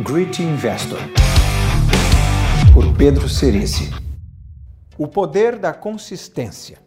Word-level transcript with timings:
Grit 0.00 0.40
Investor, 0.40 1.00
por 2.72 2.96
Pedro 2.96 3.28
Cerici. 3.28 3.90
O 4.96 5.08
poder 5.08 5.58
da 5.58 5.72
consistência. 5.72 6.78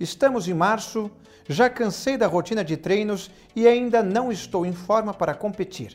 Estamos 0.00 0.48
em 0.48 0.54
março, 0.54 1.10
já 1.46 1.68
cansei 1.68 2.16
da 2.16 2.26
rotina 2.26 2.64
de 2.64 2.78
treinos 2.78 3.30
e 3.54 3.68
ainda 3.68 4.02
não 4.02 4.32
estou 4.32 4.64
em 4.64 4.72
forma 4.72 5.12
para 5.12 5.34
competir. 5.34 5.94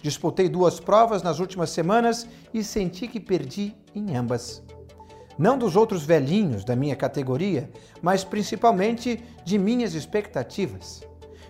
Disputei 0.00 0.48
duas 0.48 0.80
provas 0.80 1.22
nas 1.22 1.40
últimas 1.40 1.68
semanas 1.68 2.26
e 2.54 2.64
senti 2.64 3.06
que 3.06 3.20
perdi 3.20 3.76
em 3.94 4.16
ambas. 4.16 4.62
Não 5.38 5.58
dos 5.58 5.76
outros 5.76 6.04
velhinhos 6.04 6.64
da 6.64 6.74
minha 6.74 6.96
categoria, 6.96 7.70
mas 8.00 8.24
principalmente 8.24 9.22
de 9.44 9.58
minhas 9.58 9.92
expectativas. 9.92 11.02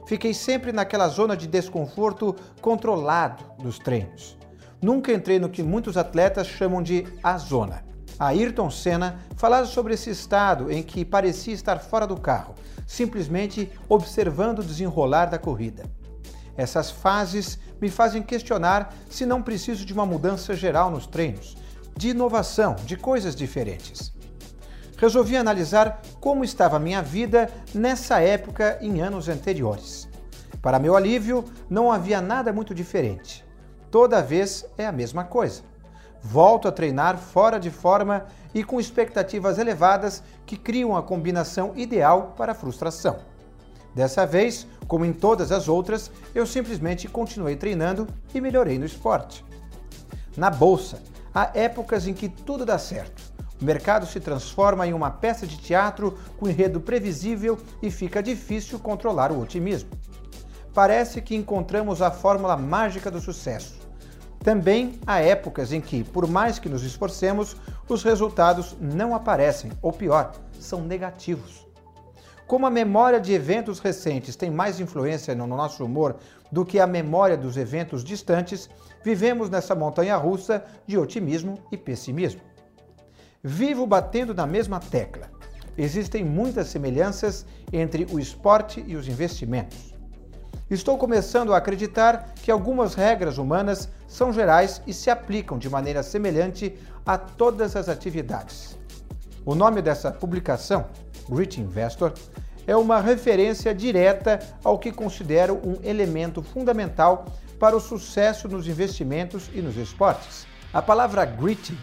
Fiquei 0.09 0.35
sempre 0.35 0.73
naquela 0.73 1.07
zona 1.07 1.37
de 1.37 1.47
desconforto 1.47 2.35
controlado 2.61 3.45
dos 3.63 3.79
treinos. 3.79 4.38
Nunca 4.81 5.13
entrei 5.13 5.39
no 5.39 5.49
que 5.49 5.63
muitos 5.63 5.97
atletas 5.97 6.47
chamam 6.47 6.83
de 6.83 7.07
a 7.23 7.37
zona. 7.37 7.85
Ayrton 8.19 8.71
Senna 8.71 9.21
falava 9.37 9.67
sobre 9.67 9.95
esse 9.95 10.11
estado 10.11 10.71
em 10.71 10.83
que 10.83 11.05
parecia 11.05 11.55
estar 11.55 11.79
fora 11.79 12.07
do 12.07 12.17
carro, 12.17 12.55
simplesmente 12.87 13.71
observando 13.89 14.61
o 14.61 14.65
desenrolar 14.65 15.27
da 15.27 15.39
corrida. 15.39 15.85
Essas 16.57 16.91
fases 16.91 17.59
me 17.81 17.89
fazem 17.89 18.23
questionar 18.23 18.93
se 19.09 19.25
não 19.25 19.43
preciso 19.43 19.85
de 19.85 19.93
uma 19.93 20.05
mudança 20.05 20.55
geral 20.55 20.91
nos 20.91 21.07
treinos, 21.07 21.57
de 21.97 22.09
inovação, 22.11 22.75
de 22.85 22.97
coisas 22.97 23.37
diferentes. 23.37 24.13
Resolvi 24.97 25.37
analisar 25.37 26.03
como 26.21 26.43
estava 26.43 26.77
a 26.77 26.81
minha 26.81 27.01
vida 27.01 27.49
nessa 27.73 28.21
época 28.21 28.79
em 28.81 29.01
anos 29.01 29.29
anteriores. 29.29 30.09
Para 30.61 30.81
meu 30.81 30.97
alívio, 30.97 31.45
não 31.71 31.93
havia 31.93 32.21
nada 32.21 32.53
muito 32.53 32.75
diferente. 32.75 33.48
Toda 33.91 34.23
vez 34.23 34.67
é 34.77 34.87
a 34.87 34.93
mesma 34.93 35.25
coisa. 35.25 35.63
Volto 36.23 36.69
a 36.69 36.73
treinar 36.73 37.17
fora 37.17 37.59
de 37.59 37.71
forma 37.71 38.27
e 38.55 38.63
com 38.63 38.79
expectativas 38.79 39.59
elevadas 39.59 40.23
que 40.45 40.57
criam 40.57 40.97
a 40.97 41.03
combinação 41.03 41.73
ideal 41.75 42.35
para 42.37 42.53
a 42.53 42.55
frustração. 42.55 43.19
Dessa 43.95 44.27
vez, 44.27 44.67
como 44.87 45.05
em 45.05 45.13
todas 45.13 45.51
as 45.51 45.69
outras, 45.69 46.11
eu 46.35 46.47
simplesmente 46.47 47.09
continuei 47.09 47.57
treinando 47.57 48.07
e 48.35 48.41
melhorei 48.41 48.79
no 48.79 48.85
esporte. 48.85 49.45
Na 50.37 50.51
bolsa, 50.51 51.03
há 51.35 51.51
épocas 51.55 52.07
em 52.07 52.13
que 52.13 52.29
tudo 52.29 52.67
dá 52.67 52.79
certo. 52.79 53.23
O 53.61 53.65
mercado 53.65 54.07
se 54.07 54.21
transforma 54.21 54.87
em 54.87 54.93
uma 54.93 55.11
peça 55.11 55.47
de 55.47 55.57
teatro 55.57 56.17
com 56.37 56.49
enredo 56.49 56.81
previsível 56.81 57.59
e 57.83 57.91
fica 57.91 58.23
difícil 58.23 58.79
controlar 58.79 59.33
o 59.33 59.41
otimismo 59.41 59.91
parece 60.79 61.21
que 61.21 61.35
encontramos 61.35 62.01
a 62.01 62.09
fórmula 62.09 62.57
mágica 62.57 63.11
do 63.11 63.21
sucesso. 63.21 63.75
Também 64.39 65.01
há 65.05 65.19
épocas 65.19 65.73
em 65.73 65.81
que, 65.81 66.05
por 66.05 66.29
mais 66.29 66.61
que 66.61 66.69
nos 66.69 66.85
esforcemos, 66.85 67.57
os 67.89 68.05
resultados 68.05 68.77
não 68.81 69.13
aparecem, 69.13 69.73
ou 69.83 69.93
pior, 69.93 70.31
são 70.61 70.83
negativos. 70.83 71.67
Como 72.47 72.65
a 72.65 72.71
memória 72.71 73.21
de 73.21 73.33
eventos 73.33 73.81
recentes 73.81 74.37
tem 74.37 74.53
mais 74.53 74.79
influência 74.79 75.35
no 75.35 75.49
nosso 75.49 75.85
humor 75.85 76.15
do 76.53 76.65
que 76.65 76.79
a 76.79 76.87
memória 76.87 77.37
dos 77.37 77.57
eventos 77.57 78.05
distantes, 78.05 78.71
vivemos 79.03 79.51
nessa 79.51 79.75
montanha 79.75 80.17
russa 80.17 80.65
de 80.87 80.97
otimismo 80.97 81.59
e 81.73 81.77
pessimismo. 81.77 82.41
Vivo 83.43 83.85
batendo 83.85 84.33
na 84.33 84.47
mesma 84.47 84.79
tecla. 84.79 85.29
Existem 85.77 86.25
muitas 86.25 86.69
semelhanças 86.69 87.45
entre 87.73 88.07
o 88.13 88.21
esporte 88.21 88.85
e 88.87 88.95
os 88.95 89.09
investimentos. 89.09 89.98
Estou 90.71 90.99
começando 90.99 91.55
a 91.55 91.57
acreditar 91.57 92.35
que 92.43 92.51
algumas 92.51 92.95
regras 92.95 93.39
humanas 93.39 93.89
são 94.07 94.31
gerais 94.31 94.83
e 94.87 94.93
se 94.93 95.09
aplicam 95.09 95.57
de 95.57 95.71
maneira 95.71 96.03
semelhante 96.03 96.77
a 97.07 97.17
todas 97.17 97.75
as 97.75 97.89
atividades. 97.89 98.79
O 99.47 99.55
nome 99.55 99.81
dessa 99.81 100.13
publicação, 100.13 100.85
Grit 101.27 101.59
Investor, 101.59 102.13
é 102.67 102.77
uma 102.77 103.01
referência 103.01 103.75
direta 103.75 104.41
ao 104.63 104.79
que 104.79 104.93
considero 104.93 105.59
um 105.65 105.79
elemento 105.83 106.43
fundamental 106.43 107.25
para 107.59 107.75
o 107.75 107.81
sucesso 107.81 108.47
nos 108.47 108.69
investimentos 108.69 109.49
e 109.55 109.63
nos 109.63 109.75
esportes. 109.79 110.47
A 110.71 110.83
palavra 110.83 111.25
grit 111.25 111.75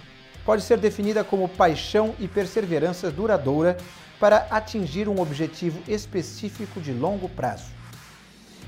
pode 0.45 0.61
ser 0.61 0.77
definida 0.77 1.23
como 1.23 1.49
paixão 1.49 2.13
e 2.19 2.27
perseverança 2.27 3.09
duradoura 3.09 3.77
para 4.19 4.45
atingir 4.51 5.09
um 5.09 5.19
objetivo 5.19 5.79
específico 5.87 6.79
de 6.79 6.93
longo 6.93 7.27
prazo. 7.27 7.73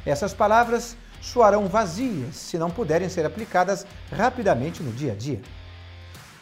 Essas 0.08 0.34
palavras 0.34 0.96
soarão 1.22 1.68
vazias 1.68 2.38
se 2.38 2.58
não 2.58 2.72
puderem 2.72 3.10
ser 3.10 3.26
aplicadas 3.26 3.86
rapidamente 4.10 4.82
no 4.82 4.94
dia 4.94 5.12
a 5.12 5.16
dia. 5.16 5.42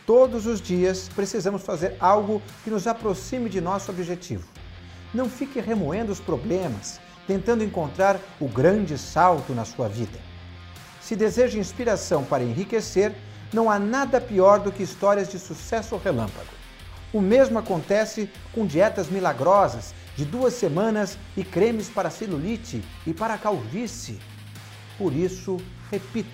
Todos 0.05 0.45
os 0.45 0.61
dias 0.61 1.09
precisamos 1.15 1.63
fazer 1.63 1.95
algo 1.99 2.43
que 2.63 2.69
nos 2.69 2.85
aproxime 2.85 3.49
de 3.49 3.59
nosso 3.59 3.89
objetivo. 3.89 4.47
Não 5.11 5.27
fique 5.27 5.59
remoendo 5.59 6.11
os 6.11 6.19
problemas, 6.19 7.01
tentando 7.25 7.63
encontrar 7.63 8.19
o 8.39 8.47
grande 8.47 8.99
salto 8.99 9.51
na 9.51 9.65
sua 9.65 9.89
vida. 9.89 10.19
Se 11.01 11.15
deseja 11.15 11.57
inspiração 11.57 12.23
para 12.23 12.43
enriquecer, 12.43 13.15
não 13.51 13.71
há 13.71 13.79
nada 13.79 14.21
pior 14.21 14.59
do 14.59 14.71
que 14.71 14.83
histórias 14.83 15.27
de 15.27 15.39
sucesso 15.39 15.97
relâmpago. 15.97 16.53
O 17.15 17.21
mesmo 17.21 17.57
acontece 17.57 18.29
com 18.51 18.65
dietas 18.65 19.07
milagrosas 19.07 19.93
de 20.17 20.25
duas 20.25 20.53
semanas 20.53 21.17
e 21.37 21.45
cremes 21.45 21.87
para 21.87 22.09
celulite 22.09 22.83
e 23.07 23.13
para 23.13 23.37
calvície. 23.37 24.19
Por 24.97 25.13
isso, 25.13 25.55
repito, 25.89 26.27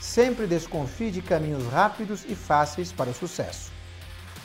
sempre 0.00 0.46
desconfie 0.46 1.10
de 1.10 1.20
caminhos 1.20 1.66
rápidos 1.66 2.24
e 2.28 2.36
fáceis 2.36 2.92
para 2.92 3.10
o 3.10 3.14
sucesso. 3.14 3.72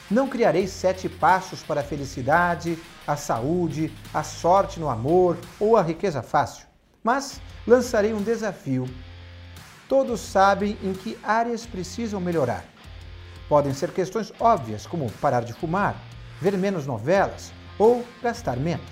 Não 0.09 0.27
criarei 0.27 0.65
sete 0.65 1.07
passos 1.07 1.61
para 1.61 1.81
a 1.81 1.83
felicidade, 1.83 2.75
a 3.05 3.15
saúde, 3.15 3.93
a 4.11 4.23
sorte 4.23 4.79
no 4.79 4.89
amor 4.89 5.37
ou 5.59 5.77
a 5.77 5.83
riqueza 5.83 6.23
fácil, 6.23 6.65
mas 7.03 7.39
lançarei 7.67 8.15
um 8.15 8.23
desafio. 8.23 8.89
Todos 9.87 10.21
sabem 10.21 10.75
em 10.81 10.91
que 10.91 11.19
áreas 11.21 11.67
precisam 11.67 12.19
melhorar. 12.19 12.65
Podem 13.51 13.73
ser 13.73 13.91
questões 13.91 14.31
óbvias, 14.39 14.87
como 14.87 15.11
parar 15.19 15.43
de 15.43 15.51
fumar, 15.51 16.01
ver 16.39 16.57
menos 16.57 16.87
novelas 16.87 17.51
ou 17.77 18.05
gastar 18.23 18.55
menos. 18.55 18.87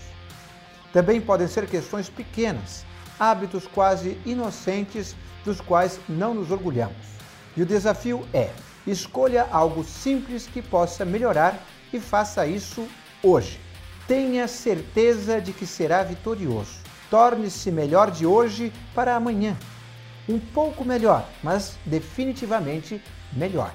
Também 0.92 1.22
podem 1.22 1.48
ser 1.48 1.66
questões 1.66 2.10
pequenas, 2.10 2.86
hábitos 3.18 3.66
quase 3.68 4.20
inocentes 4.26 5.16
dos 5.46 5.62
quais 5.62 5.98
não 6.10 6.34
nos 6.34 6.52
orgulhamos. 6.52 7.08
E 7.56 7.62
o 7.62 7.66
desafio 7.66 8.28
é: 8.34 8.52
escolha 8.86 9.48
algo 9.50 9.82
simples 9.82 10.46
que 10.46 10.62
possa 10.62 11.06
melhorar 11.06 11.66
e 11.94 11.98
faça 11.98 12.46
isso 12.46 12.86
hoje. 13.24 13.62
Tenha 14.10 14.46
certeza 14.46 15.40
de 15.40 15.54
que 15.54 15.66
será 15.66 16.04
vitorioso. 16.04 16.82
Torne-se 17.10 17.72
melhor 17.72 18.12
de 18.12 18.26
hoje 18.26 18.74
para 18.94 19.16
amanhã. 19.16 19.56
Um 20.28 20.38
pouco 20.38 20.84
melhor, 20.84 21.26
mas 21.42 21.78
definitivamente 21.86 23.02
melhor. 23.32 23.72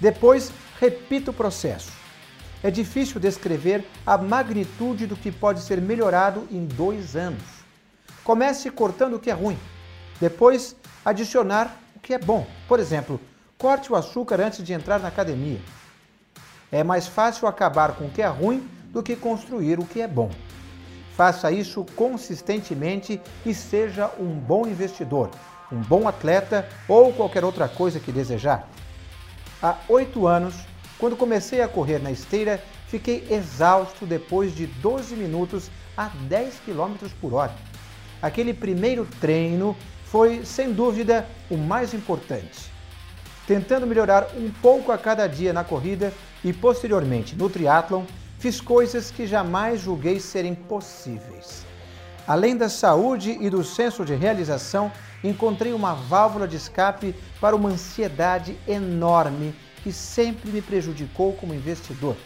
Depois, 0.00 0.52
repita 0.80 1.30
o 1.30 1.34
processo 1.34 1.96
é 2.62 2.70
difícil 2.70 3.20
descrever 3.20 3.86
a 4.04 4.16
magnitude 4.18 5.06
do 5.06 5.16
que 5.16 5.30
pode 5.30 5.60
ser 5.60 5.80
melhorado 5.80 6.48
em 6.50 6.66
dois 6.66 7.14
anos. 7.14 7.42
Comece 8.24 8.70
cortando 8.70 9.14
o 9.14 9.20
que 9.20 9.30
é 9.30 9.32
ruim, 9.32 9.58
depois 10.20 10.74
adicionar 11.04 11.76
o 11.94 12.00
que 12.00 12.12
é 12.12 12.18
bom. 12.18 12.44
Por 12.66 12.80
exemplo, 12.80 13.20
corte 13.56 13.92
o 13.92 13.94
açúcar 13.94 14.40
antes 14.40 14.64
de 14.64 14.72
entrar 14.72 14.98
na 14.98 15.06
academia. 15.06 15.60
É 16.72 16.82
mais 16.82 17.06
fácil 17.06 17.46
acabar 17.46 17.92
com 17.92 18.06
o 18.06 18.10
que 18.10 18.20
é 18.20 18.26
ruim 18.26 18.68
do 18.86 19.00
que 19.02 19.14
construir 19.14 19.78
o 19.78 19.86
que 19.86 20.00
é 20.00 20.08
bom. 20.08 20.30
Faça 21.16 21.52
isso 21.52 21.86
consistentemente 21.94 23.20
e 23.44 23.54
seja 23.54 24.10
um 24.18 24.34
bom 24.34 24.66
investidor, 24.66 25.30
um 25.70 25.80
bom 25.80 26.08
atleta 26.08 26.68
ou 26.88 27.12
qualquer 27.12 27.44
outra 27.44 27.68
coisa 27.68 28.00
que 28.00 28.10
desejar. 28.10 28.68
Há 29.62 29.78
oito 29.88 30.26
anos, 30.26 30.54
quando 30.98 31.16
comecei 31.16 31.62
a 31.62 31.68
correr 31.68 31.98
na 31.98 32.10
esteira, 32.10 32.62
fiquei 32.88 33.26
exausto 33.30 34.04
depois 34.04 34.54
de 34.54 34.66
12 34.66 35.14
minutos 35.14 35.70
a 35.96 36.08
10 36.28 36.60
km 36.66 37.08
por 37.20 37.32
hora. 37.32 37.54
Aquele 38.20 38.52
primeiro 38.52 39.06
treino 39.20 39.74
foi, 40.04 40.44
sem 40.44 40.72
dúvida, 40.72 41.26
o 41.50 41.56
mais 41.56 41.94
importante. 41.94 42.70
Tentando 43.46 43.86
melhorar 43.86 44.28
um 44.36 44.50
pouco 44.50 44.92
a 44.92 44.98
cada 44.98 45.26
dia 45.26 45.52
na 45.52 45.64
corrida 45.64 46.12
e 46.44 46.52
posteriormente 46.52 47.34
no 47.34 47.48
triatlon, 47.48 48.04
fiz 48.38 48.60
coisas 48.60 49.10
que 49.10 49.26
jamais 49.26 49.80
julguei 49.80 50.20
serem 50.20 50.54
possíveis. 50.54 51.64
Além 52.26 52.56
da 52.56 52.68
saúde 52.68 53.38
e 53.40 53.48
do 53.48 53.62
senso 53.62 54.04
de 54.04 54.14
realização, 54.14 54.90
encontrei 55.22 55.72
uma 55.72 55.94
válvula 55.94 56.48
de 56.48 56.56
escape 56.56 57.14
para 57.40 57.54
uma 57.54 57.68
ansiedade 57.68 58.56
enorme 58.66 59.54
que 59.82 59.92
sempre 59.92 60.50
me 60.50 60.60
prejudicou 60.60 61.32
como 61.34 61.54
investidor. 61.54 62.16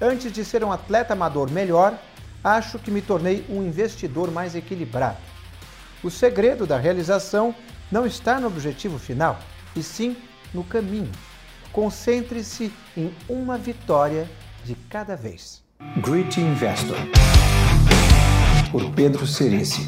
Antes 0.00 0.32
de 0.32 0.44
ser 0.44 0.64
um 0.64 0.72
atleta 0.72 1.12
amador 1.12 1.48
melhor, 1.48 1.96
acho 2.42 2.78
que 2.80 2.90
me 2.90 3.00
tornei 3.00 3.46
um 3.48 3.62
investidor 3.62 4.32
mais 4.32 4.56
equilibrado. 4.56 5.18
O 6.02 6.10
segredo 6.10 6.66
da 6.66 6.76
realização 6.76 7.54
não 7.92 8.04
está 8.04 8.40
no 8.40 8.48
objetivo 8.48 8.98
final, 8.98 9.38
e 9.76 9.82
sim 9.82 10.16
no 10.52 10.64
caminho. 10.64 11.12
Concentre-se 11.72 12.72
em 12.96 13.14
uma 13.28 13.56
vitória 13.56 14.28
de 14.64 14.74
cada 14.74 15.16
vez. 15.16 15.62
Great 16.02 16.40
Investor, 16.40 16.96
por 18.74 18.92
Pedro 18.92 19.24
Cerici. 19.24 19.86